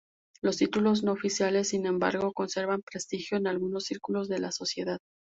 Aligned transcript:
Los 0.41 0.57
títulos 0.57 1.03
no 1.03 1.11
oficiales, 1.11 1.69
sin 1.69 1.85
embargo, 1.85 2.33
conservan 2.33 2.81
prestigio 2.81 3.37
en 3.37 3.45
algunos 3.45 3.83
círculos 3.83 4.27
de 4.29 4.39
la 4.39 4.51
sociedad. 4.51 4.97